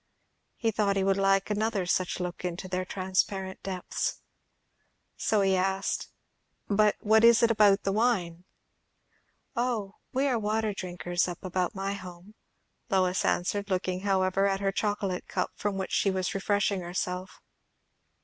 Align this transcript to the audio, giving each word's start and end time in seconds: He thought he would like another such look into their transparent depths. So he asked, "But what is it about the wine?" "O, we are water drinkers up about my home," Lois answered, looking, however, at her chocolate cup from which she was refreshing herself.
He 0.55 0.71
thought 0.71 0.95
he 0.95 1.03
would 1.03 1.15
like 1.17 1.51
another 1.51 1.85
such 1.85 2.19
look 2.19 2.43
into 2.43 2.67
their 2.67 2.85
transparent 2.85 3.61
depths. 3.61 4.19
So 5.15 5.41
he 5.41 5.55
asked, 5.55 6.07
"But 6.67 6.95
what 7.01 7.23
is 7.23 7.43
it 7.43 7.51
about 7.51 7.83
the 7.83 7.91
wine?" 7.91 8.43
"O, 9.55 9.97
we 10.11 10.25
are 10.27 10.39
water 10.39 10.73
drinkers 10.73 11.27
up 11.27 11.43
about 11.43 11.75
my 11.75 11.93
home," 11.93 12.33
Lois 12.89 13.23
answered, 13.23 13.69
looking, 13.69 13.99
however, 13.99 14.47
at 14.47 14.59
her 14.59 14.71
chocolate 14.71 15.27
cup 15.27 15.51
from 15.55 15.77
which 15.77 15.91
she 15.91 16.09
was 16.09 16.33
refreshing 16.33 16.81
herself. 16.81 17.39